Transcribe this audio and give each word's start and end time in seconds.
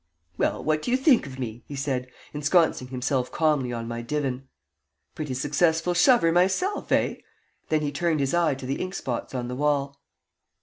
"Well, 0.35 0.63
what 0.63 0.81
do 0.81 0.89
you 0.89 0.97
think 0.97 1.27
of 1.27 1.37
me?" 1.37 1.63
he 1.67 1.75
said, 1.75 2.07
ensconcing 2.33 2.87
himself 2.87 3.31
calmly 3.31 3.71
on 3.71 3.87
my 3.87 4.01
divan. 4.01 4.47
"Pretty 5.13 5.35
successful 5.35 5.93
shover 5.93 6.31
myself, 6.31 6.91
eh?" 6.91 7.17
Then 7.69 7.81
he 7.81 7.91
turned 7.91 8.19
his 8.19 8.33
eye 8.33 8.55
to 8.55 8.65
the 8.65 8.79
inkspots 8.81 9.35
on 9.35 9.47
the 9.47 9.53
wall. 9.55 10.01